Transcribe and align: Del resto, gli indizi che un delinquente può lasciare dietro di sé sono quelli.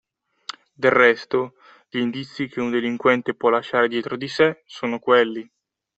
Del 0.73 0.89
resto, 0.93 1.53
gli 1.87 1.99
indizi 1.99 2.47
che 2.47 2.59
un 2.59 2.71
delinquente 2.71 3.35
può 3.35 3.49
lasciare 3.49 3.87
dietro 3.87 4.17
di 4.17 4.27
sé 4.27 4.63
sono 4.65 4.97
quelli. 4.97 5.47